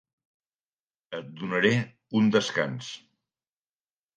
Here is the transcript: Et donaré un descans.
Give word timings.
Et 1.17 1.27
donaré 1.41 1.73
un 2.21 2.27
descans. 2.37 2.91